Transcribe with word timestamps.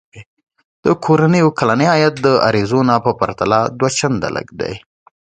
د 0.83 0.85
کورنیو 1.05 1.49
کلنی 1.59 1.87
عاید 1.93 2.15
د 2.25 2.27
اریزونا 2.47 2.95
په 3.05 3.11
پرتله 3.19 3.59
دوه 3.79 3.89
چنده 3.99 4.29
لږ 4.35 4.47
دی. 4.61 4.73